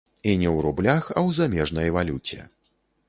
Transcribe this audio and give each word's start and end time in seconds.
І 0.29 0.31
не 0.43 0.47
ў 0.55 0.63
рублях, 0.65 1.11
а 1.15 1.19
ў 1.27 1.37
замежнай 1.41 1.93
валюце. 1.99 2.39